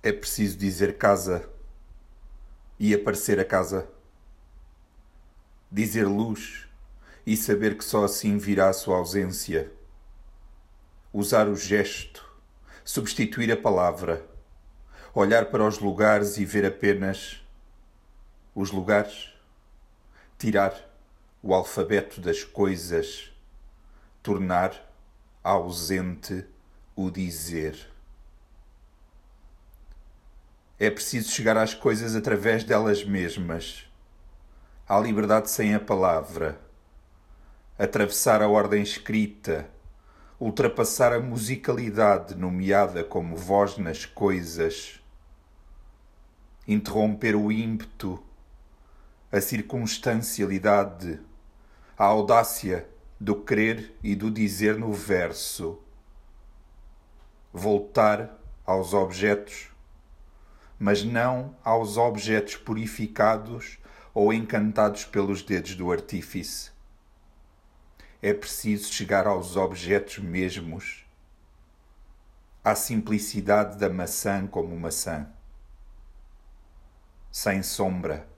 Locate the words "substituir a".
12.84-13.56